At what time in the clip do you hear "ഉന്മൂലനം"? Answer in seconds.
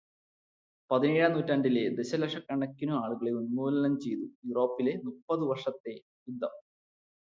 3.41-3.95